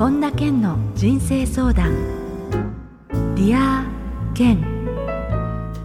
[0.00, 1.92] 本田健の人生相談。
[3.34, 4.58] Dear Ken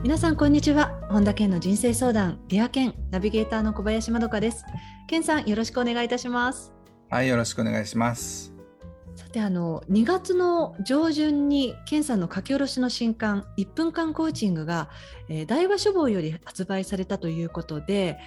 [0.03, 0.97] 皆さんこんにちは。
[1.09, 2.39] 本田健の人生相談。
[2.47, 4.63] Dear Ken ナビゲーターの小林まどかです。
[5.09, 6.71] 健さんよろしくお願いいたします。
[7.09, 8.53] はいよろしくお願いします。
[9.15, 14.89] さてあの2月の上旬に健さんの書き下ろしの新刊1分間コーチングが、
[15.27, 18.17] えー、大和書房より発売されたということで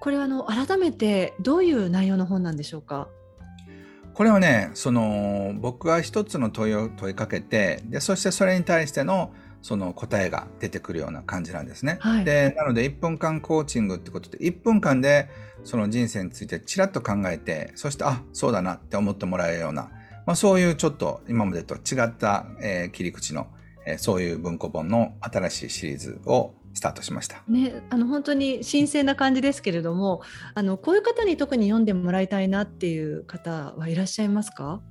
[0.00, 3.08] これはあの改めてどういう内容の本なんでしょうか？
[4.14, 11.98] これはね、その僕が一つの問いを問いかけて、で、そしてそれに対してのその答えが出てくるような感じなんですね。
[12.00, 15.28] はい、で、なので1分間コーチングってことで、1分間で
[15.64, 19.90] その人生についてちらっと考えて、そして、あ、そうだなって思ってもらえるような、
[20.26, 23.48] まあそういうちょっと今までと違った、えー、切り口の、
[23.84, 27.42] えー、そういう文庫本の新しいシリーズをスタートしました。
[27.48, 30.20] ね、あの本当に新鮮な感じですけれども、
[30.54, 34.82] あのこういう方に特に読んでもらいたいなっていう方はいらっしゃいますか？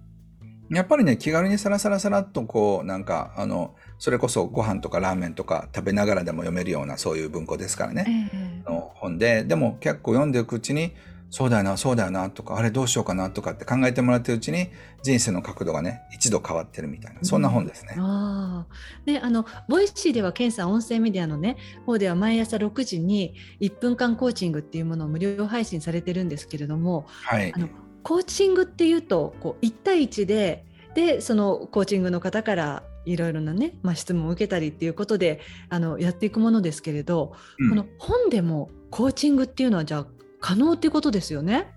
[0.69, 10.93] やっぱりね気軽にさらさらさらっとこうなんかあのそれこそご飯とかラーメンとか食べながらでも読めるようなそういう文庫ですからね、えー、の本ででも結構読んでいくうちに
[11.33, 14.67] そうだよな、そうだよなとか、あれどうしようかなとかって考えてもらってるうちに
[15.01, 17.95] 人生の角度がね、一度変わってるみたいな、そんな本ですね。
[17.97, 18.67] うん、あ
[19.03, 27.51] で、あの、 Voicy では、ケンさん音声メディアのね、方では毎朝6時に1分間コーチングっていうものを無料配信されてるんですけれども、はい。
[27.51, 27.67] あの、
[28.03, 40.07] コーチングっていうと、こう、1対1で、で、そのコーチングの方からいろいろなね、まあ、質問を受けたりっていうことであのやっていくものですけれど、うん、この本でもコーチングっていうのはじゃあ
[40.43, 41.73] 可能ってことですよね。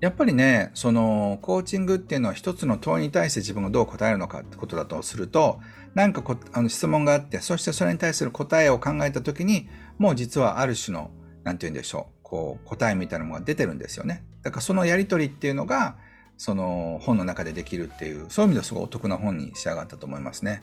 [0.00, 5.60] やっぱりね、そのコーチングっていうのは一つの問いに対して自分がどう答えるのかってことだとすると、
[5.92, 11.10] 何かこあの質問があって、そしてそれに対する答えを考えたときに、もう実はある種の、
[11.44, 14.24] なんて言うんでしょう、こう答えみたいなものが出てるんですよね。
[14.42, 15.98] だからそのやりとりっていうのが、
[16.38, 20.62] その本の中でできるっていう、そういう意味ではすごいお得な本に仕上がったと思いますね。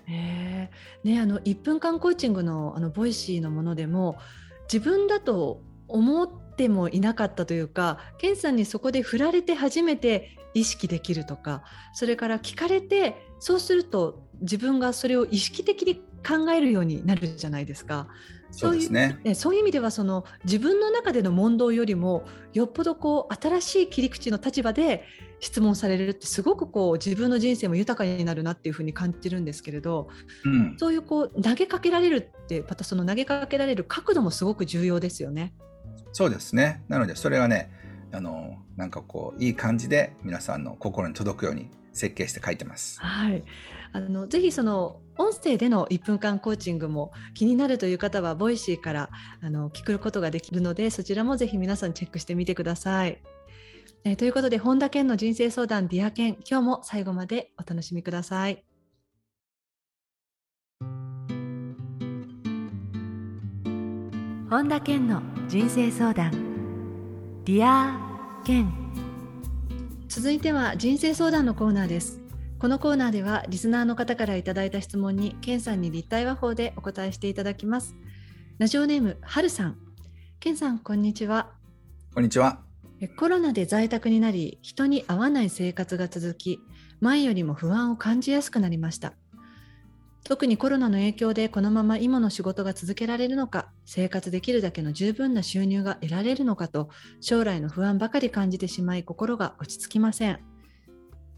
[1.04, 4.18] ねあの1分間コーチングのあの Voicy のものでも、
[4.72, 18.08] 自分だと思ってもいなかったというか健さんにそこで振られて初めて意識できるとかそれから聞かれてそうすると自分がそれを意識的に考えるようになるじゃないですか。
[18.52, 25.04] そうですねそういう意味ではその自分の中での問答よりもよっぽどこう新しい切り口の立場で
[25.40, 30.08] 質問されるってすごくこう自分の人生も豊かになるなっていうふうに感じるんですけれど、
[30.46, 35.54] うん、そういうこう投げかけられるってまたその投げかけられる角度もすごく重要ですよね。
[36.14, 36.84] そうですね。
[36.88, 37.72] なので、それはね、
[38.12, 43.02] あの、なんかこう、いい感じで皆さんの心に届くように設計して書いてます。
[43.02, 43.44] はい。
[43.92, 49.10] あの、ぜひその、音声での1分間コーチングも気になるという方は、 Voicy から
[49.42, 53.22] あの聞くことができるので、そちらもぜひ皆さんチェックしてみてください。
[54.04, 58.64] え、ということで、本田健の人生相談 Dear Ken、今日も最後までお楽しみください。
[64.54, 66.32] 本田健の人生相談。
[67.44, 68.72] Dear Ken。
[70.08, 72.22] 続いては人生相談のコーナーです。
[72.60, 77.96] このコーナーではリスナーの方からいただいた質問に健さんに立体話法でお答えしていただきます。
[78.60, 79.78] ラジオネームはるさん。
[80.40, 81.50] 健さんこんにちは。
[82.14, 82.60] こんにちは。
[83.18, 86.60] コロナで在宅になり人に会わない生活が続き
[87.02, 89.14] 前よりも不安を感じやすくなりました
[90.24, 96.90] 特にコロナの影響でこのまま今の仕事が続けられるのか、生活できるだけの十分な収入が得られるのかと、
[97.20, 100.40] 将来の不安ばかり感じてしまい心が落ち着きません。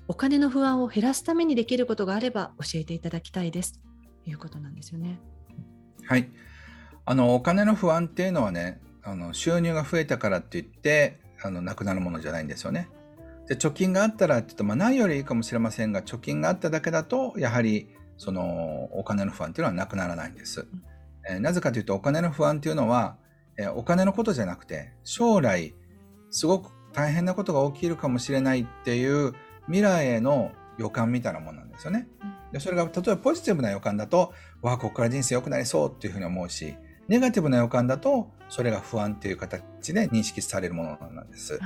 [0.07, 3.81] お金の不安を減らすためにできることがあれば教えていただきたいです。
[4.23, 5.19] ということなんですよね。
[6.03, 6.29] はい。
[7.05, 12.89] あの、お金の不安っていうのはね、あの収入が増えたからって言って、あの、なくなるものじゃないんですよね。
[13.47, 20.67] で、貯金があったらって言うと、まあ、ないよりいいかもしれませんが、貯金があっただけだと、やはりそのお金の不安っていうのはなくならないんです。
[21.27, 23.17] えー、なぜかというとお金の不安っていうのは、
[23.57, 25.73] えー、お金のことじゃなくて将来
[26.29, 29.33] すごく大変なことが起きるかもしれないっていう
[29.65, 32.07] 未来への予感みたいなものなんですよね。
[32.51, 36.75] でそれが例えばポジティブな予感だとわあここから人生良くなりそうっていうふうに思うし
[37.07, 41.53] ネガティブな予感だとそれが不安っていう形で認識されるものなんです。
[41.53, 41.61] はい、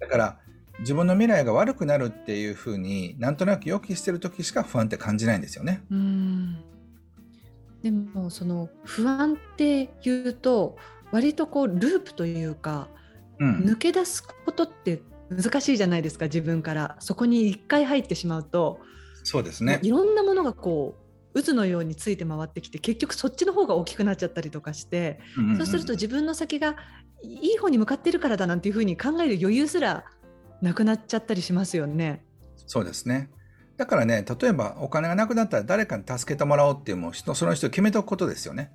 [0.00, 0.38] だから
[0.80, 5.82] 自分の未来が悪くなるっていうふうになんとなく予期してる時しか不安って感じないんですよね。
[5.90, 6.64] うん。
[7.82, 10.76] でもその不安っていうと
[11.10, 12.88] 割とこうループというか、
[13.38, 16.96] うん、抜け出すことって難しいじゃないですか自分から。
[17.00, 18.80] そこに一回入ってしまうと
[19.24, 19.78] そうですね。
[19.82, 26.76] いろんなものがこう渦のようについて回ってきて結局そっちの方が大きくなっちゃったりとかして、うんうん、そうすると自分の先が
[27.22, 30.04] いい方に向かってるからだなんていうふうに考える余裕すら
[30.62, 32.24] なくなっちゃったりしますよね。
[32.66, 33.30] そうですね。
[33.76, 38.70] だからね、例えばお金がなくなったら誰かに助けてもらおうっていうもう人その人を決めておくことですよね。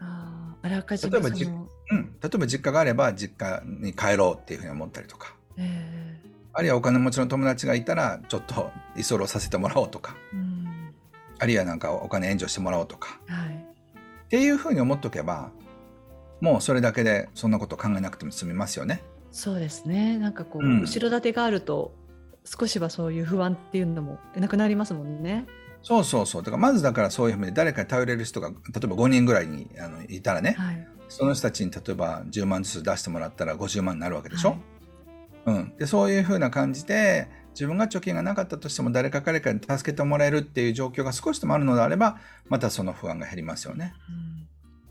[0.00, 6.20] ああ、あらかじ例えばじうん、例えば実家があれば実家に帰ろうっていうふうに思ったりとか、え
[6.52, 10.94] あるいはお金持ちの友達がいたらちょっと居候させてもらおうとか、えうん、
[11.38, 13.54] あるいはなんかお金援助してもらおうとか、はい。
[13.54, 15.50] っていうふうに思っとけば、
[16.40, 19.02] もうそれだけでそんなこと考えなくても済みますよね。
[19.30, 20.18] そうですね。
[20.18, 21.94] なんかこう、うん後ろ盾があると
[22.44, 25.46] 少しはそういう不安っていうのもなくなりますもんね。
[25.82, 26.42] そうそうそう。
[26.42, 28.54] だからまずだからそういうふうに誰かに頼れる人が例
[28.84, 30.88] えば5人ぐらいにあのいたらね、はい。
[31.08, 34.50] その人たちに例えば10万ずつ出してもらったら50万になるわけでしょ？
[34.50, 34.58] はい
[35.46, 42.18] うん、でそういうふうな感じで自分が貯金がなかったとしても誰か彼かに助けてもらえるっていう状況が少しでもあるのであれば
[42.50, 43.94] またその不安が減りますよね。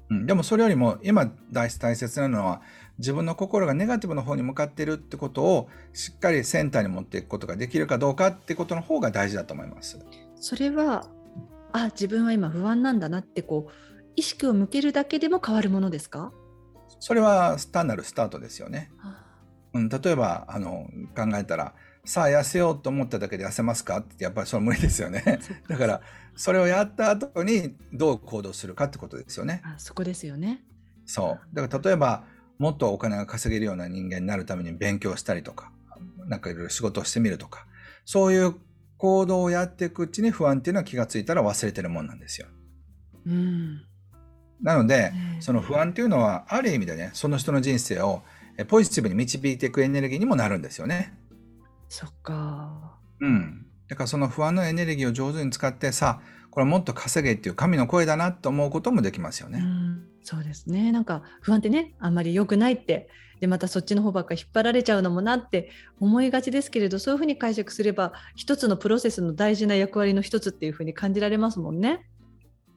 [0.10, 2.62] うんうん、でもそれよりも今大大切なのは
[3.00, 10.00] 自分の心がネガティブの方に向かっているってことをしっかりセンターに持っていくことができるかどうかってことの方が大事だと思います。
[10.36, 11.08] それは
[11.74, 13.72] あ自分は今不安なんだなってこう
[14.16, 16.32] 意識を向けるだけでも変わるものですか？
[17.00, 18.90] それは単なるスタートですよね。
[19.00, 19.24] あ
[19.74, 24.00] うん、例えばあの考えたらさあ痩せようと思っただけで痩せますか？
[24.00, 25.40] ってやっぱりそれは無理ですよね。
[25.70, 26.02] だから
[26.36, 29.62] それをやった後にどう行動するかってことですよね。
[29.64, 30.64] あそこですよね。
[31.06, 31.56] そう。
[31.56, 32.24] だから例えば
[32.58, 35.72] もっとお金が稼げるような人間になるために勉強したりとか、
[36.28, 37.66] なんかいろいろ仕事をしてみるとか、
[38.06, 38.56] そういう
[38.98, 42.48] 行動をやっていくうちに不安っていうのは気がついたら忘れてるもんなんですよ。
[43.26, 43.82] うん。
[44.62, 48.24] なので、ねその不安っていうのはある意味でね、その人の人生を
[48.58, 51.14] えポジティブに導いていくエネルギーにもなるんですよね。
[51.90, 52.98] そっか。
[53.20, 53.68] うん。
[53.88, 56.20] だからその不安のエネルギーを上手に使ってさ、
[56.50, 59.60] これもっと稼げっていう神の声だなと思うこともできますよね。
[59.60, 60.92] うん、そうですね。
[60.92, 63.08] なんか不安ってね、あんまり良くないって、
[63.40, 65.70] でまたそっちの方ばっか引っ張られちゃうのもなって
[66.02, 72.06] 思いがちですけれど、そういうふうに解釈すれば、一つのプロセスの大事な役割の一つっていうふうに感じられますもんね。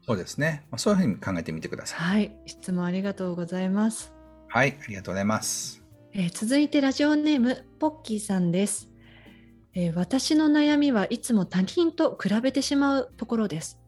[0.07, 0.65] そうですね。
[0.71, 1.99] まあ、そういうふうに考えてみてください。
[1.99, 4.13] はい、質問ありがとうございます。
[4.47, 5.83] はい、ありがとうございます。
[6.13, 8.89] えー続いてラジオネームポッキーさんです、
[9.75, 13.79] えー私の悩みはいつも他人と比べてしまうところです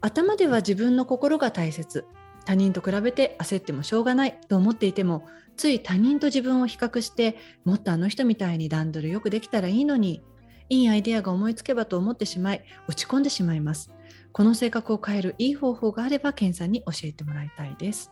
[0.00, 2.04] 頭では自分の心が大切
[2.50, 5.24] 他人と比べて焦ってもしょうがないと思っていても
[5.56, 10.20] つい他人と自分を比較してもっとあの人みたいに段取りよくできたらいいのに
[10.68, 13.92] いいアイデアが思いつけばと思ってしまい落ち込んでしまいます
[14.32, 18.10] この性格を変えるいい方法があればケンさんに教えてもらいたいです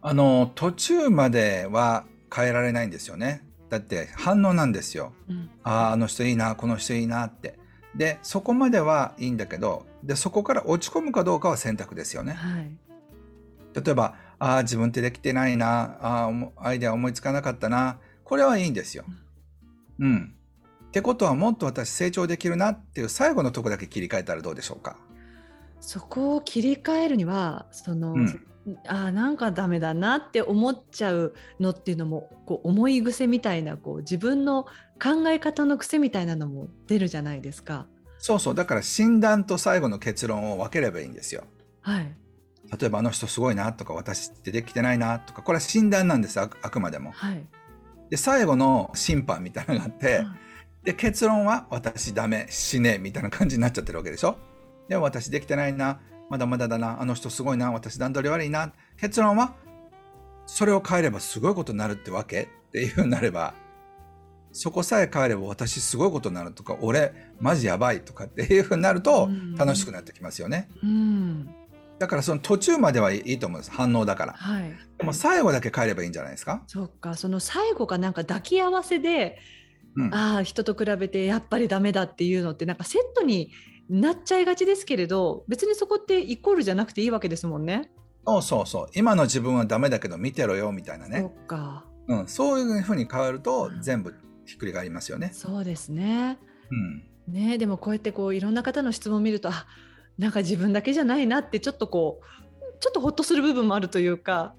[0.00, 3.44] あの、途中までは変えられないんですよね。
[3.68, 5.12] だって反応なんですよ。
[5.28, 7.56] うんああ、あの人いいな、この人いいなって。
[7.94, 12.32] で、そこまではいいんだけど、で、そこから落ち込むかどうかは選択ですよね。
[12.32, 12.91] はい
[13.74, 19.04] 例えば、ああ、自分ってできてないな、ああ、アイデア思いつかなかったな、これはいいんですよ。
[19.98, 20.34] うん。
[20.88, 24.96] ってことはもっと私成長できるなっていう最後のとこだけ切り替えたらどうでしょうか？
[25.80, 28.46] そこを切り替えるにはその、うん
[28.86, 34.66] あーなんかダメだなって思っちゃうのっていうのもこう思い癖みたいなこう自分の
[35.02, 37.88] 考え方の癖みたいなのも出るじゃないですか。
[38.18, 38.54] そうそう。
[38.54, 41.42] だから診断と最後の結論を分ければいいんですよ。
[41.80, 42.16] はい、
[42.70, 47.12] 例えばあの人すごいなとか私ってできてないなとかこれは診断なんですあくあくまでも。
[47.12, 47.46] はい。
[48.08, 50.26] で最後の審判みたいなのがあって、はい。
[50.84, 54.36] で結論は私ダメ死ねみたいな感じになっちゃってるわけでしょ？
[54.88, 59.54] でも私できてないなまだまだだなあの人すごいな私段取り悪いな結論は
[60.46, 62.42] それを変えればすごいことになるってわけ？
[62.42, 63.54] っていうふうになれば
[64.50, 69.54] そこさえ変えれば私すごいことになるとか俺マジやばいとかっていうふうになるとうん。
[69.54, 70.68] 楽しくなってきますよね。
[70.82, 71.54] うん
[72.02, 73.70] だからその途中まではいいと思うんです。
[73.70, 74.32] 反応だから。
[74.32, 77.14] はい、でも最後だけ変えればいいんじゃないですか、そっか。
[77.14, 79.38] その最後がなんか抱き合わせで、
[79.94, 83.52] うん、ああ人と比べてやっぱりダメだっていうのってなんかセットに
[83.88, 87.92] なっちゃいがちですけれど別にそこってイコールじゃなくていいわけですもんね。
[88.26, 88.66] そうそう。
[88.66, 91.84] そう今の自分はダメだけど見てろよみたいなそね、っか。
[92.08, 94.12] うん、そういうふうに変わるとうん全部
[94.44, 95.30] ひっくり返りますよね。
[95.32, 96.38] そうですね。
[97.28, 99.66] うん、ねでもこうやってこういろんな方の質問を見るとあ
[100.18, 102.24] なんか自分だけじゃないなってちょっとこう
[102.80, 104.54] ちょっとほっとする部分もあるというか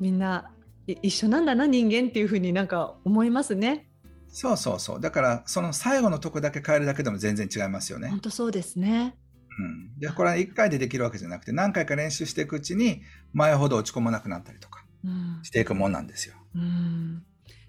[0.00, 0.50] みんな
[0.86, 3.88] い一緒なんだな人間っていうふうになんか思いますね。
[4.28, 8.20] そうそうそうだからその最後のとこだけ変えるだけでも全然違いますよね本。
[8.20, 9.16] 当そうですね。
[9.58, 13.00] うん、でこれは1回でできるわけじゃなくて何回か練習していくうちに
[13.32, 16.34] 前ほど落ち込まなくなったりとかうんしていくもんなんですよ。
[16.54, 17.22] うん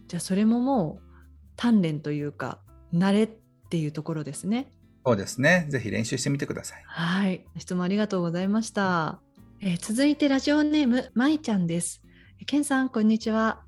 [0.07, 2.59] じゃあそれももう鍛錬というか
[2.93, 3.29] 慣れっ
[3.69, 4.71] ていうところですね。
[5.07, 5.67] そうですね。
[5.69, 6.83] ぜひ練習してみてください。
[6.85, 9.21] はい、質問ありがとうございました。
[9.61, 12.01] えー続いてラジオネームまいちゃんです。
[12.45, 13.61] ケンさんこんにちは。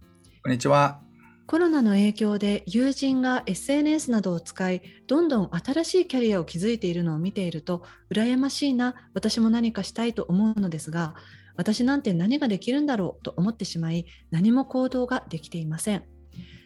[0.43, 0.99] こんにちは。
[1.47, 11.15] コロナの影響で友人が SNS などを使いどんどん新しいキャリアを築いているのを見ていると羨ましいな私も何かしたいと思うのですが
[11.55, 16.03] 私なんて何ができるんだろうと思ってしまい何も行動ができていません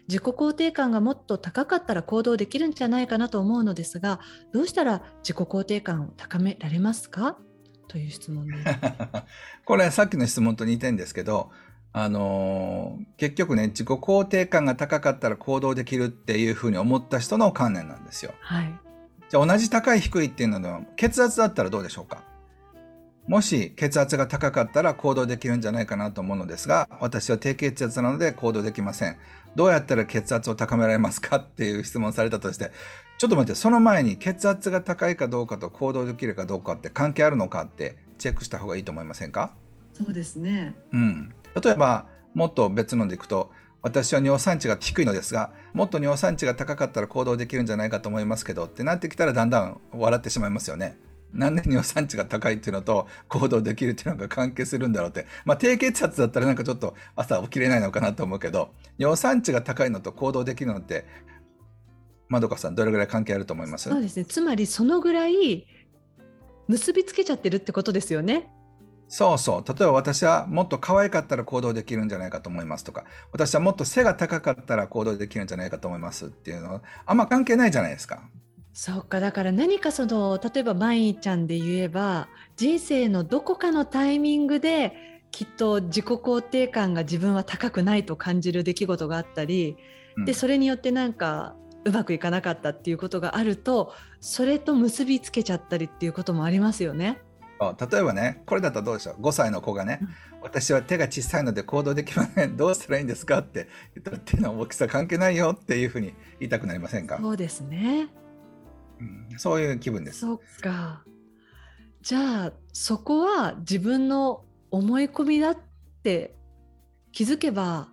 [0.08, 4.20] 自己肯定感がもっと高かったら行動できるんじゃないかなと思うのですが
[4.54, 7.38] どうしたら自己肯定感を高められますか？
[7.88, 8.64] という質問です
[9.66, 11.52] これさっきの質問と似てるんですけど
[11.92, 18.34] あのー、結局ね自己肯定感が高かったら行動できるっていうふうに思った人の観念なんですよ。
[18.42, 18.80] はい、
[19.30, 22.24] じゃあ同じ高い低いっていうのは血圧だったらどうでしょうか？
[23.28, 29.18] もし血圧が高かったら行動できるんじゃないかなと思うのですが私は低血圧なので行動できません。
[29.56, 32.72] どうやったら血圧を高められますかっていう質問されたとして
[33.18, 39.54] ちょっと待ってその前に血圧が高いかどうかと行動できるかどうかって関係あるのかってチェックした方がいいと思いませんか？
[39.94, 40.76] そうですね。
[40.92, 41.34] うん。
[41.62, 43.52] 例えば、もっと別のでいくと、
[43.84, 50.98] 私は尿酸値が低いのですが、もっと尿酸値が高かったら行動できるんじゃないかと思いますけどってなってきたらだんだん笑ってしまいますよね。
[51.34, 55.26] なんで尿酸値が高いっていうのと行動できるっていうのが関係するんだろうって。
[55.46, 61.06] まあ低血圧だったらなんかちょっと朝起きれないのかなと思うけど、尿酸値が高いのと行動できるのって、
[62.30, 63.90] まどかさんどれぐらい関係あると思います？
[63.90, 64.26] そうですね。
[64.26, 65.66] つまりそのぐらい
[66.68, 68.50] 結びつけちゃってるってことですよね。
[69.10, 69.68] そうそう。
[69.68, 78.24] 例えば私はもっと可愛かったら行動できるんじゃないかと思いますとか、私はもっと背が高かったら行動できるんじゃないかと思いますっていうのは、あんま関係ないじゃないですか。
[78.74, 82.28] そうか、だから何かその、例えば舞ちゃんで言えば、
[82.58, 89.76] 人生のどこかのタイミングで、きっと自己肯定感が自分は高くないと感じる出来事があったり、
[90.16, 97.20] うん、でそれによってなんかうまくいかなかったっていうことがあるとそれと結びつけちゃったりっていうこともありますよね。
[97.60, 100.10] 例えばねこれだったらどうでしょう？5歳の子がね、うん、
[100.44, 102.54] 私は手が小さいので行動できません。
[102.58, 103.40] どうしたらいいんですか？
[103.40, 107.18] って言ったら手の大きさ関係ないよっていうふうに言いたくなりませんか？
[107.20, 108.08] そうですね、
[109.32, 110.20] うん、そういう気分です。
[110.20, 111.04] そっか。
[112.02, 115.58] じゃあそこは自分の思い込みだっ
[116.04, 116.36] て
[117.12, 117.88] 気づけば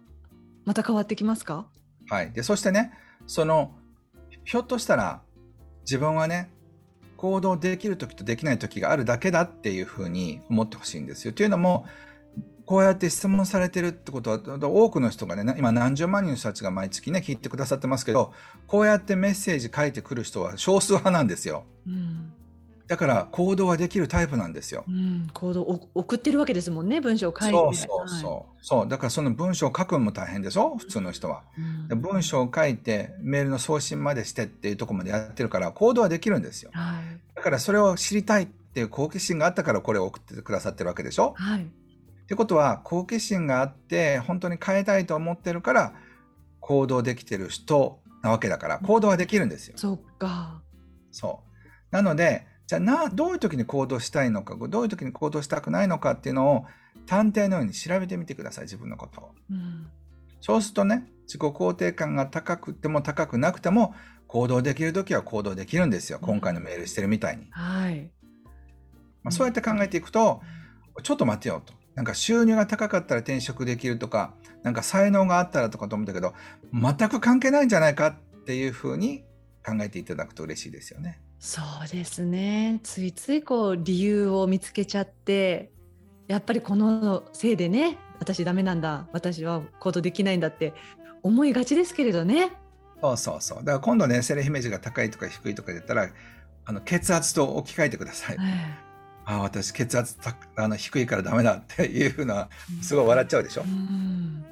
[0.64, 1.66] また変わってきますか？
[2.08, 2.32] はい。
[2.32, 2.92] でそしてね
[3.26, 3.72] その
[4.44, 5.22] ひょっとしたら
[5.82, 6.50] 自分はね
[7.16, 11.32] 行動できる時とできない時があるだけだっていうふうに思ってほしいんですよ。
[11.32, 11.84] というのも、
[12.70, 18.32] こうやって質問されてるってことは、多くの人がね、今何十万人の人たちが毎月ね、聞いてくださってますけど、
[18.68, 21.64] こうやってメッセージ書いてくる人は少数派なんですよ。
[21.84, 22.32] うん
[22.86, 24.84] だから行動はできるタイプなんですよ。
[24.88, 27.54] うん、行動を送ってるわけですもんね、文章を書いて。
[27.54, 28.32] そうそうそう。
[28.34, 30.76] はい、そうだからその文章を書くのも大変でしょ？
[30.76, 31.42] 普通の人は、
[31.90, 36.70] うん、文章を書いてメールの送信までしてっていうところまでやってるから行動はできるんですよ。
[36.72, 41.34] はい、だからそれを知りたいっていう好奇心があったからこれを送ってくださってるわけでしょ？
[41.36, 41.66] はい。
[42.30, 45.94] ってことは好奇心があって本当に変えたいと思ってるから
[46.60, 49.74] 行動できてる人なわけだから行動はできるんですよ。
[49.76, 50.62] そっか。
[51.10, 51.42] そ
[51.90, 51.90] う。
[51.90, 56.66] なのでじゃあな、どういう時に行動したいのか、どういう時に行動したくないのかっていうのを
[57.04, 59.34] 探偵のように調べてみてください、自分のことを。
[59.50, 59.88] うん、
[60.40, 63.92] そうするとね、自己肯定感が高くても高くなくても、
[64.28, 66.20] 行動できる時は行動できるんですよ。
[66.22, 67.48] 今回のメールしてるみたいに。
[67.50, 68.12] はい。
[69.24, 70.40] まあ、そうやって考えていくと、
[71.02, 71.79] ちょっと待てよと。
[72.00, 76.32] なんか収入が高かったら転職できるとか、なんか才能があったらとかと思ったけど、
[76.72, 78.14] 全く関係ないんじゃないかっ
[78.46, 79.22] ていうふうに
[79.62, 81.20] 考えていただくと嬉しいですよね。
[81.38, 85.70] そうですねついついこう理由を見つけちゃって
[86.26, 90.72] やっぱりこのせいでね私ダメなんだ私は行動できないんだって
[91.22, 92.52] 思いがちですけれどね。
[93.02, 96.08] そうそうそうだから今度ねセルフイメージが高いとか低いとか言ったら
[96.64, 98.38] あの血圧と置き換えてください。
[98.38, 98.89] はい、
[99.30, 100.16] ああ私血圧
[100.56, 102.50] あの低いからダメだっていうのは
[102.82, 103.62] すごい笑っちゃうでしょ？
[103.62, 104.44] うん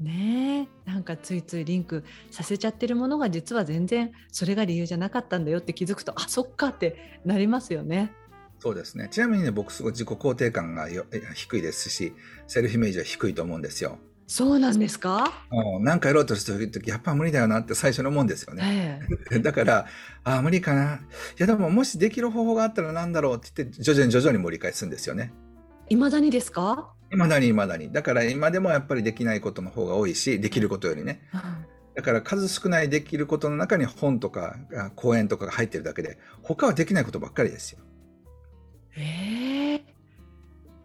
[0.00, 8.12] ねなんかついついリンクさせちゃってるものが実は全然それが理由じゃなかったんだよって気づくとあそっかってなりますよね。
[8.60, 10.86] そうですねちなみにね僕すごい自己肯定感が
[11.34, 12.12] 低いですし
[12.46, 13.98] セルフイメージは低いと思うんですよ。
[14.26, 15.30] そうなんですか？
[15.80, 19.00] 何かやろうとしてる時やっぱ無理だよなって最初に思うんですよね。
[19.30, 19.86] えー、 だから
[20.24, 20.98] ああ無理かない
[21.38, 25.32] やでももしできる方法があったら何だろうって言って徐々に徐々に盛り返すんですよね。
[25.88, 26.92] いまだにですか？
[27.12, 27.92] いまだにいまだに。
[27.92, 31.20] だから今でもやっぱりできないことの方が多いし、できることよりね。
[31.94, 34.56] だから数少ないできることの中に本とか
[34.96, 37.80] 講演とかが入ってるだけで、他はできないことばっかりですよ。
[38.96, 39.82] ええー、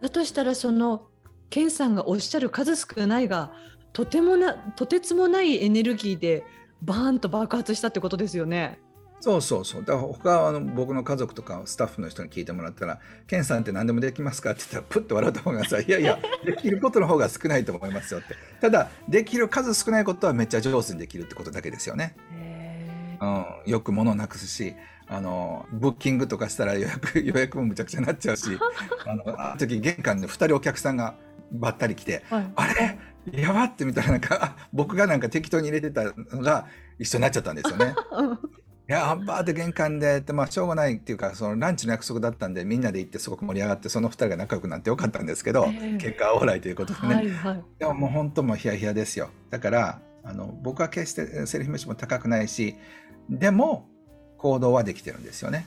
[0.02, 1.08] だとしたらその、
[1.50, 3.52] ケンさんがおっしゃる数少ないが、
[3.94, 6.46] とてもな、とてつもないエネルギーで
[6.82, 8.80] バーンと爆発したってことですよね。
[9.20, 9.82] そうそうそう。
[9.82, 18.36] だから他はあの僕の家族とかスタッフの人に聞いてもらったら、ケンさんって何でもできますかって言ったら、プッと笑った方がさ、いやいや、 できることの方が少ないと思いますよって。
[18.62, 22.16] ただ、できる数少ないことはめっちゃ上手にできるってことだけですよね。
[22.32, 24.76] へうん、よく物をなくすし、
[25.08, 28.60] あの、ブッキングとかしたら予約、予約もむちゃくちゃになっちゃうし、
[29.08, 31.16] あの、あの時玄関で2人お客さんが
[31.52, 33.42] ばったり来て、ーはいあれ？
[33.42, 37.94] やばってみたらなんか、あ僕がなんか適当に入れてたのが一緒になっちゃったんですよね。
[38.12, 38.40] う ん
[38.90, 47.16] いや、バーって玄関でって、まあ、しょうがないっていうか、そのランチの約束だったんで、みんなで行ってすごく盛り上がって、その二人が仲良くなってよかったんですけど、ええ結果はオーライということでね。
[47.16, 47.64] はいはい。
[47.80, 49.30] でももう本当もうヒヤヒヤですよ。
[49.50, 52.78] だから、あの、僕は決してセルフイメージも高くないし、
[53.30, 53.90] でも、
[54.38, 55.66] 行動はできてるんですよね。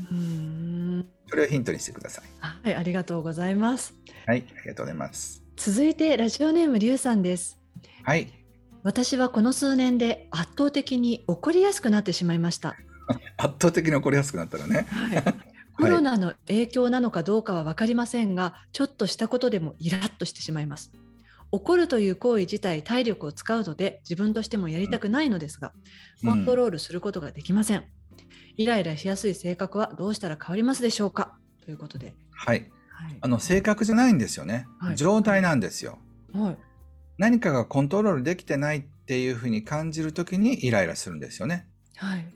[1.28, 2.24] それをヒントにしてください。
[2.40, 3.92] はい、ありがとうございます。
[4.26, 5.42] はい、ありがとうございます。
[5.62, 7.58] 続いてラジオネームりゅうさんです。
[8.02, 8.32] はい。
[8.82, 12.76] 私はこの数年で圧倒的に怒りやすくなってしまいました。
[13.36, 14.86] 圧倒的に怒りやすくなったらね。
[14.88, 15.22] はい、
[15.76, 20.92] コロナの影響なのかどうかは分かりませんが、ちょっとしたことでもイラッとしてしまいます。
[21.52, 25.74] 怒るという行為自体体力を使うので自分としてもやりたくないのですが、
[26.24, 27.84] コントロールすることができません。
[28.56, 31.36] イライラしやすい性格はどうしたら変わりますでしょうか？
[31.62, 32.14] ということで。
[32.30, 32.70] はい。
[33.00, 33.18] はい。
[33.20, 34.66] あの、性格じゃないんですよね。
[34.78, 34.96] はい。
[34.96, 35.98] 状態なんですよ。
[36.32, 36.58] はい。
[37.18, 41.68] 何かがコントロールできてないっていうふうに感じるときにイライラするんですよね。
[41.96, 42.34] はい。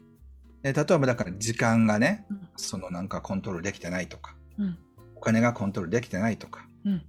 [0.62, 2.48] で例えばだから時間がね、うん。
[2.56, 4.78] そのなんかコントロールできてないとか、うん。
[5.16, 6.98] お金がコントロールできてないとか、うん。
[6.98, 7.02] 例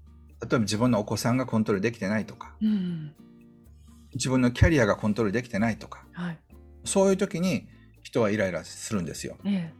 [0.44, 3.14] えば自分のお子さんがコントロールできてないとか、うん
[4.14, 6.40] 自分のキャリアがコントロールできてないとか、はい。
[6.86, 7.68] そういう時に
[8.02, 9.38] 人はイライラするんですよ。
[9.46, 9.74] え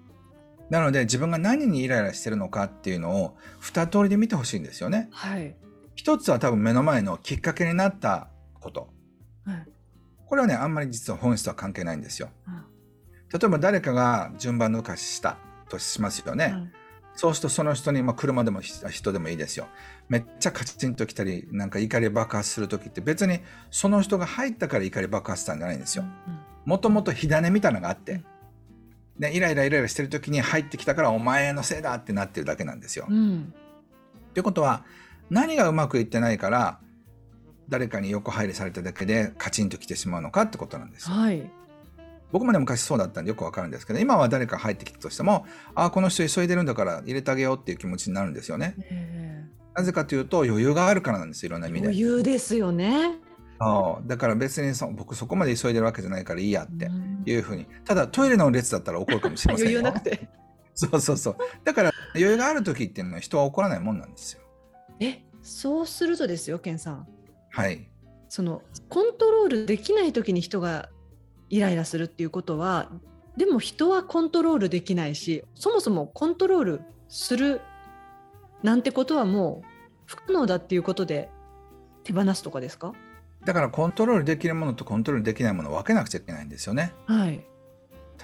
[0.70, 5.16] なので自分が何にイライラしてるのかっていうのを二通りで見てほしいんですよねえ。
[5.16, 5.56] はい
[5.96, 8.28] 一つは多分目の前のきっかけになった
[8.60, 8.90] こと。
[9.46, 9.68] はい
[10.28, 12.30] これはね、あんまり実は本質とは関係ないんですよ。
[12.48, 12.64] うん
[13.34, 16.52] 例えば誰かが順番抜かししたとしますよね。
[16.54, 16.72] うん
[17.16, 19.68] そうするとその人に、まあ、車でも人人でもいいですよ。
[20.10, 23.40] めっちゃカチンときたり、なんか怒り爆発するときって別に
[23.72, 26.04] その人が入ったから怒り爆発したんじゃないんですよ。
[26.66, 28.22] もともと火種みたいなのがあって、
[29.20, 33.06] でイライライライラしてるときに入ってきたからお前のせいだってなってるだけなんですよ。
[33.10, 33.54] うんうん
[34.34, 34.84] ということは
[35.30, 36.80] 何がうまくいってないから
[37.70, 41.16] 誰かに横入りされただけでカチンときてしまうのかってことなんですよ。
[41.16, 41.50] はい
[42.32, 48.76] 僕もね昔そうだったんでよくわかるんですけど今は誰か入ってきたとしてもああこの人急いでるんだから入れてあげようっていう気持ちになるんですよね。
[48.92, 51.88] えなぜかというと余裕があるからなんですいろんなえ意味で。
[51.88, 53.20] 余裕ですよね。
[53.60, 59.80] そうだから別にそ僕そこまで急いでるわけじゃないからいいやってうんいうふうにただトイレの列だったら怒るかもしれませんよ。
[59.80, 60.28] 余裕なくて。
[60.74, 64.42] そうそうそうだから余裕がある時っていうのは人は怒らないもんなんですよ。
[65.00, 67.08] えそうするとですよケンさん
[67.50, 67.88] はい。
[68.28, 70.90] そのコントロールできない時に人が
[71.50, 72.92] イライラするっていうことは
[73.38, 77.62] でも人はコントロールできないしそもそもコントロールする
[78.64, 79.68] なんてことはもう
[80.06, 81.30] 不可能だっていうことで
[82.04, 82.94] 手放すとかですか？
[83.46, 86.94] だからコントロールできるものとコントロールできないものを分けなくちゃいけないんですよね。
[87.06, 87.46] はい、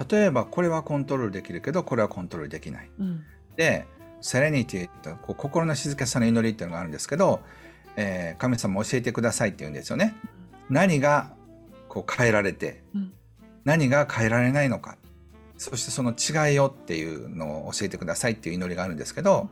[0.09, 2.89] 例えばこれはコントロールできるけどこれはコントロールできない。
[2.99, 3.23] うん
[3.55, 3.85] で、
[4.21, 7.41] セレニティってこう心の静かさの祈りっていうのがあるんですけど、
[7.95, 10.15] えー神様教えてくださいって言うんですよね。
[10.69, 11.33] 何が
[11.89, 13.13] こう変えられて、うん
[13.63, 14.97] 何が変えられないのか、
[15.57, 19.51] そしてその違いをっていうのを教えてくださいっていう祈りがあるんですけど、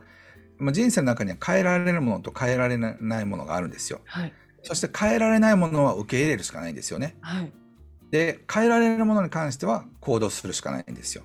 [0.58, 4.00] もう人生の中には変えられるものと変えられないものがあるんですよ。
[4.06, 7.16] はいそして変えられないものは受け入れるしかないんですよね。
[7.20, 7.52] はい
[8.10, 11.22] で、変えられるものに関しては行動するしかないんですよ。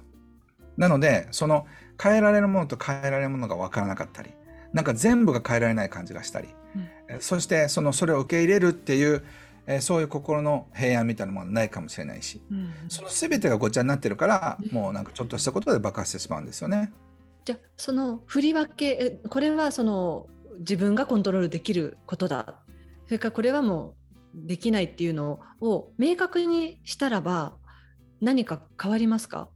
[0.77, 1.65] なので、その
[2.01, 4.31] 変えられるものと変えられるものが分からなかったり、
[4.73, 9.23] なんか全部が変えられない感じがしたり、うんえそしてそのそれを受け入れるっていう、
[9.67, 16.93] えーそういう心の平安みたいなものはないかもしれないし、うんその全てがごちゃになってるから、もうなんかちょっとしたことで爆発してしまうんですよね。
[17.45, 20.27] じゃあその振り分けえこれはその
[20.59, 22.55] 自分がコントロールできることだ
[23.05, 23.95] それからこれはも
[24.33, 27.53] うできないっていうのを明確にしたらば
[28.21, 29.49] 何か変わりますか？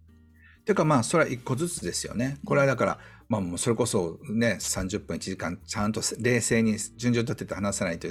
[0.65, 2.37] ていうかまあそれは一個ずつですよね。
[2.45, 8.07] これはだから、まあもうそれこそね、30分1時間ちゃんと冷静に順序立てて話さないと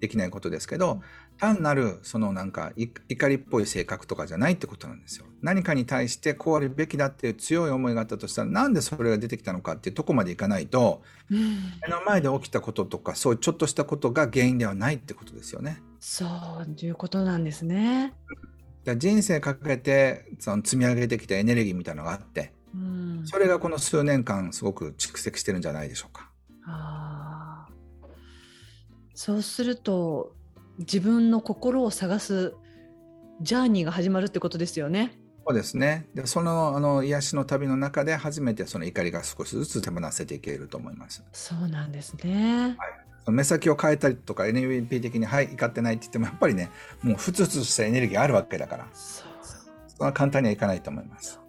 [0.00, 1.00] できないことですけど、
[1.38, 5.26] 単なるそのなんかい怒りっぽい性格とかじゃないってことなんですよ。
[5.42, 11.38] 何かに対してこうあるべきだっていう強い思いがあったとしたら、なんでそれが出てきたのかっていうとこまでいかないと、目
[11.88, 15.82] の前で起きたこととか、そういうちょっとしたことが原因ではないってことですよね。
[16.00, 18.12] そういうことなんですね。
[18.98, 26.30] 人生かけてその積み上げてきたエネルギーみたいなのがあって、うんそれがこの数年間すごく蓄積してるんじゃないでしょうか。
[26.64, 27.25] あー
[29.16, 30.36] そうすると
[30.78, 32.54] 自分の心を探す
[33.40, 35.18] ジャーニーが始まるってことですよね。
[35.46, 36.06] そうですね。
[36.14, 41.24] で、その、あの、癒しの旅の中で初めてその怒りが少しずつ手放せていけると思います。
[41.32, 42.76] そうなんですね。
[43.24, 46.70] その目先を変えたりとか NLP 的に、はい、怒ってないって言っても、やっぱりね、
[47.02, 49.26] もうふつふつしたエネルギーあるわけだから、そう
[49.96, 51.40] そんな簡単にはいかないと思います。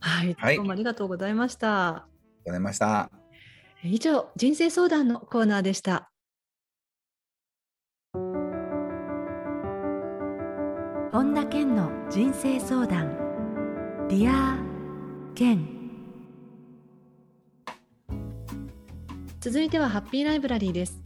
[0.00, 1.88] はい、はいどうもありがとうございました。
[1.88, 3.21] ありがとうございました。
[3.84, 6.12] 以上、人生相談のコーナーでした。
[11.10, 14.06] 本田健の人生相談。
[14.08, 14.56] Dear
[15.34, 15.66] 健。
[19.40, 21.02] 続いてはハッピーライブラリーです。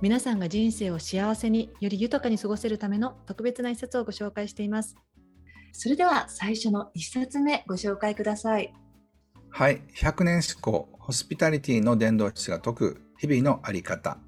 [0.00, 4.94] 皆さんが人生を幸せにより豊かに過ごせるための特別な一冊をご紹介しています。
[5.72, 8.72] それでは最初の一冊目ご紹介ください。
[9.50, 9.82] はい。
[9.96, 14.18] 100年思考、ホスピタリティの伝道師が説く日々のあり方。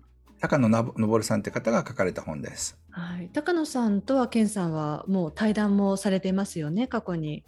[0.40, 2.76] 高野なぼるさんって方が書かれた本です。
[2.90, 7.44] はい、高野さんとは健さんはもう対談もされていますよね過去に。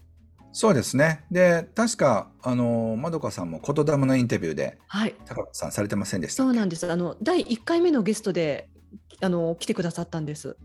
[0.52, 1.24] そうですね。
[1.32, 6.88] で、確か、あの、まどかさんも言霊のインタビューで、はい、高野さんされてませんでしたそうなんです。
[6.88, 8.68] あの第1回目のゲストで
[9.20, 10.56] あの来てくださったんです。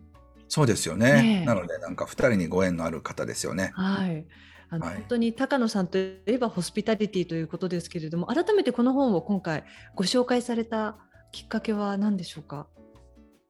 [0.48, 1.14] そうですよね。
[1.14, 3.72] ねえなので、なんか二人にご縁のある方ですよね。
[3.74, 4.28] はい。
[4.70, 9.64] あのはい本当に高野さんといえばホスピタリティということですけれども、改めてこの本を今回
[9.96, 10.98] ご紹介された
[11.32, 12.68] きっかけは何でしょうか？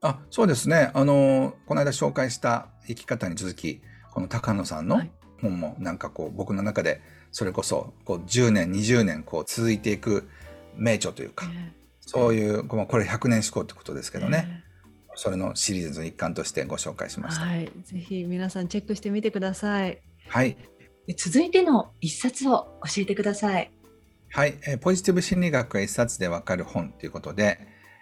[0.02, 0.92] あ、そうですね。
[0.94, 3.82] あの、この間紹介した生き方に続き、
[4.14, 7.02] この高野さんのはい本もなんかこう、僕の中で、
[7.32, 10.28] それこそ、こう、10年、20年、こう、続いていく
[10.76, 14.40] 名著というか、ねそういう、まあこれ100年思考ってことですけどね。
[14.40, 14.64] ね
[15.16, 17.46] それのシリーズの一環としてご紹介しました。
[17.46, 20.02] はい、ぜひ皆さんチェックしてみてください。
[20.28, 20.58] はい。
[21.16, 23.72] 続いての一冊を教えてください。
[24.32, 27.60] はい、えーポジティブ心理学が一冊でわかる本ということで、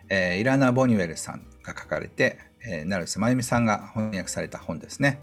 [0.09, 5.21] えーイラナ・ボニュエルさんが書かれて、えー、成瀬真由美さんが翻訳された本ですね。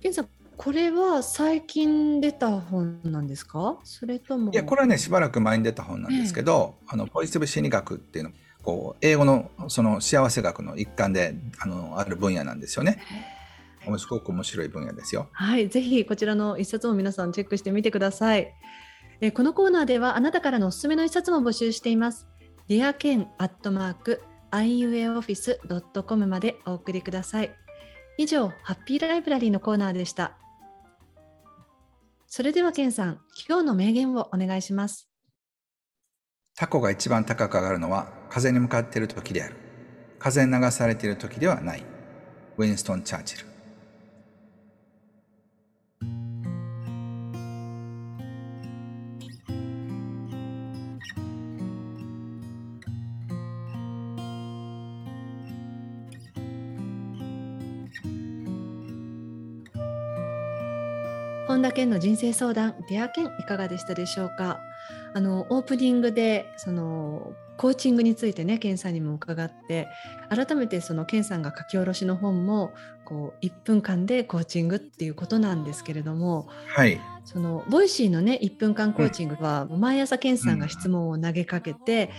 [0.00, 3.78] ケンさん、これは最近出た本なんですか？
[3.84, 4.52] それとも。
[4.52, 8.30] いや、これはね、しばらく前に出た本なんですけど、あの、ポジティブ心理学っていうの、
[8.62, 12.98] こう、英語のその幸せ学の一環で、あの、ある分野なんですよね。
[13.86, 15.28] 面白く面白い分野ですよ。
[15.32, 18.52] はい、ぜひこちらの一冊も皆さんチェックしてみてください。
[19.20, 22.26] えーこのコーナーではあなたからのおすすめの一冊も募集しています。
[22.68, 27.54] ディアケンアットマーク iuaoffice.com までお送りください。
[28.16, 30.36] 以上、ハッピーライブラリーのコーナーでした。
[32.26, 35.08] それではケンさん、今日の名言をお願いします。
[36.56, 39.56] タコが一番高く上がるのは風に向かっている時である。
[40.18, 41.84] 風に流されている時ではない。
[42.56, 43.53] ウィンストン・チャーチル。
[61.54, 64.58] 本田健の人生相談、 Dear Ken いかがでしたでしょうか？
[65.14, 69.86] あのオープニングでそのコーチングについてね、健さんにも伺って、
[70.30, 72.72] 改めてその健さんが書き下ろしの本も
[73.04, 77.00] こう1分間でコーチングっていうことなんですけれども、はい。
[77.24, 82.10] その Voicy のね1分間コーチングは毎朝健さんが質問を投げかけて、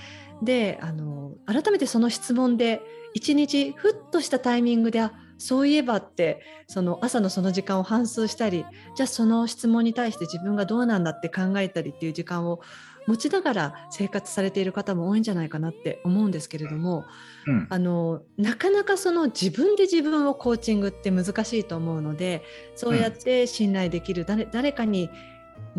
[0.41, 2.81] であの改めてその質問で
[3.13, 12.61] 一日ふっとしたタイミングであそういえばってその朝のその時間を反芻したりじゃあその質問に対して自分がどうなんだって考えたりっていう時間を
[13.07, 17.05] 持ちながら生活されている方も多いんじゃないかなって思うんですけれども
[17.47, 17.67] うん。
[17.69, 22.43] あのなかなかその自分で自分をコーチングって難しいと思うので
[22.75, 25.09] そうやって信頼できる誰誰かに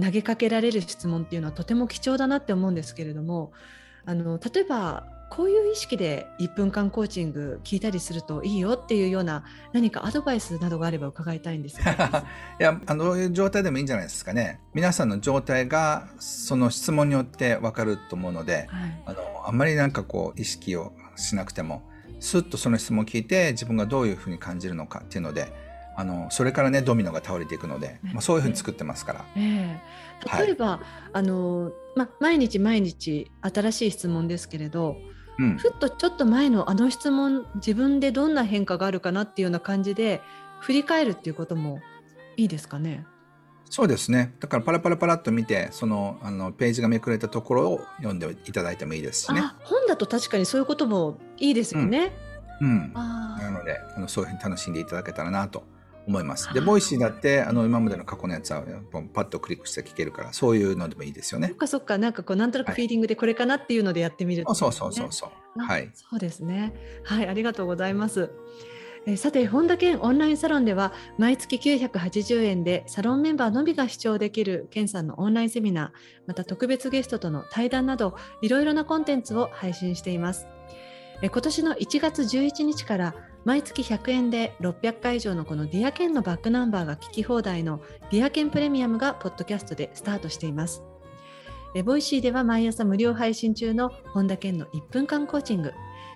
[0.01, 3.53] 投げかけられる質問っていうのはとても貴重だなって思うんですけれども
[4.05, 12.25] あの例えばこういう意識で1分間コーチング聞いたりするといいよっていうような何かアドバイスなどがあれば伺いたいんですが。
[12.61, 14.61] いや、あの、どういう状態でもいいんじゃないですかね。
[14.73, 19.03] 皆さんの状態が、その質問によってわかると思うので、はい。
[19.07, 21.83] あの、あんまりなんかこう、意識をしなくても、
[22.21, 25.53] スッとその質問を聞いて、自分がどういうふうに感じるのかっていうので、
[25.97, 29.25] あの、それからね、ドミノが倒れていくので、まあ、そういうふうに作ってますから。
[29.35, 29.81] ええ。
[30.45, 30.81] 例えば、
[31.13, 34.97] あのま、毎日毎日新しい質問ですけれど
[35.39, 35.57] うん。
[35.59, 40.23] ふっとちょっと前のあの質問自分でどんな変化があるかなっていうような感じで
[40.61, 41.81] 振り返るっていうことも
[42.37, 43.07] いいですかね？
[43.69, 44.33] そうですね。
[44.39, 49.41] だからパラパラパラっと見て、その、あの、ページがめくれたところを読んでいただいてもいいですしね。
[49.41, 52.13] あ本だと確かにそういうこともいいですよね。
[52.61, 52.93] うん。
[52.95, 55.65] あなので、あのそういうふうに楽しんでいただけたらなと
[56.07, 56.53] 思います。
[56.55, 58.63] で、 Voicy だって、あの、今までの過去のやつは、
[59.13, 61.57] パッとクリックして聞けるから、そういうのでもいいですよねそっ。
[61.57, 65.63] かそっかなんかこうなんとなくはいフィーリングでこれかなっていうのでやってみるとそうそうそうそうそう。
[65.63, 65.91] あはい。
[65.95, 66.75] そうですね。
[67.05, 68.31] はい、ありがとうございます。
[69.09, 80.49] えさて本田健オンラインサロンでは毎月980円でサロンメンバーのみが視聴できる健さんのオンラインセミナーまた特別ゲストとの対談などいろいろなコンテンツを配信しています
[81.23, 90.83] え今年の1月11日から毎月100円で600回以上のこのディアケンのバックナンバーが聞き放題のDear Ken プレミアムがポッドキャストでスタートしています
[91.75, 95.73] え Voicy では毎朝無料配信中の本田健の1分間コーチング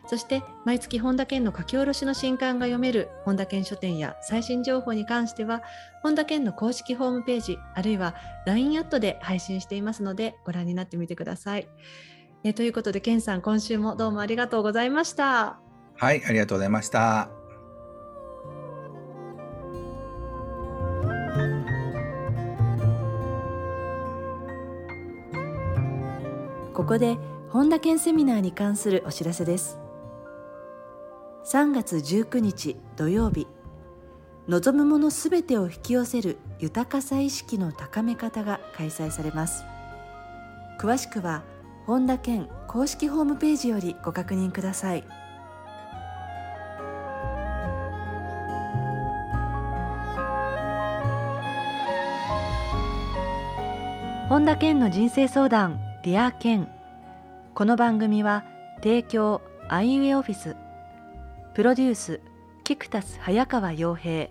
[0.07, 5.63] そして毎月本田健の書き下ろしの新刊が読める本田健書店や最新情報に関しては
[6.03, 8.15] 本田健の公式ホームページあるいは
[8.47, 11.69] LINE アットで配信していますのでご覧になってみてください。
[12.43, 15.61] えということで健さん今週もどうもありがとうございました。
[15.97, 17.29] はいありがとうございました。
[26.73, 27.19] ここで
[27.51, 29.79] 本田健セミナーに関するお知らせです。
[31.45, 33.49] 3月19日土曜日
[34.47, 39.65] 望むものすべてを引き寄せる豊かさ意識の高め方が開催されます
[40.79, 41.43] 詳しくは
[41.87, 45.05] 本田健公式ホームページよりご確認ください。
[54.29, 56.69] 本田健の人生相談 Dear Ken。
[57.55, 58.45] この番組は
[58.77, 60.57] 提供アイウェイオフィス。
[61.55, 62.21] プロデュース
[62.63, 64.29] キクタス早川洋平。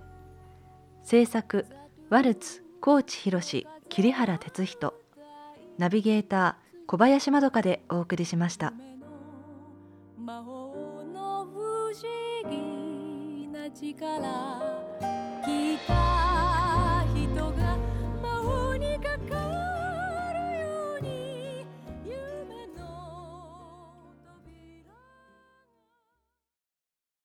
[1.04, 1.66] 制作
[2.10, 4.94] ワルツ高知博桐原哲人。
[5.78, 8.74] ナビゲーター小林まどかでお送りしました。
[10.18, 12.02] 魔法の不思
[12.50, 14.20] 議な力